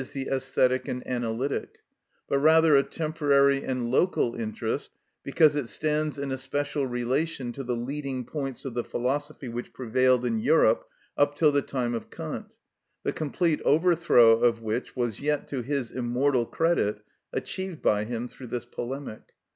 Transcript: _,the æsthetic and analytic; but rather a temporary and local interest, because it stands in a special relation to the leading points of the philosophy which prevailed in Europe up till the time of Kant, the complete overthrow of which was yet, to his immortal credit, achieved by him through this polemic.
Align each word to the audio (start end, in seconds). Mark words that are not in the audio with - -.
_,the 0.13 0.25
æsthetic 0.25 0.87
and 0.87 1.05
analytic; 1.05 1.77
but 2.27 2.39
rather 2.39 2.75
a 2.75 2.81
temporary 2.81 3.63
and 3.63 3.91
local 3.91 4.33
interest, 4.33 4.89
because 5.21 5.55
it 5.55 5.69
stands 5.69 6.17
in 6.17 6.31
a 6.31 6.37
special 6.39 6.87
relation 6.87 7.51
to 7.53 7.63
the 7.63 7.75
leading 7.75 8.25
points 8.25 8.65
of 8.65 8.73
the 8.73 8.83
philosophy 8.83 9.47
which 9.47 9.73
prevailed 9.73 10.25
in 10.25 10.39
Europe 10.39 10.85
up 11.19 11.35
till 11.35 11.51
the 11.51 11.61
time 11.61 11.93
of 11.93 12.09
Kant, 12.09 12.57
the 13.03 13.13
complete 13.13 13.61
overthrow 13.63 14.39
of 14.39 14.59
which 14.59 14.95
was 14.95 15.19
yet, 15.21 15.47
to 15.49 15.61
his 15.61 15.91
immortal 15.91 16.47
credit, 16.47 17.03
achieved 17.31 17.83
by 17.83 18.05
him 18.05 18.27
through 18.27 18.47
this 18.47 18.65
polemic. 18.65 19.33